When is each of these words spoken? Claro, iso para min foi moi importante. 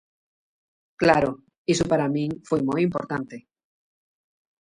Claro, 1.01 1.31
iso 1.73 1.85
para 1.91 2.11
min 2.15 2.29
foi 2.47 2.61
moi 2.69 2.81
importante. 2.87 3.35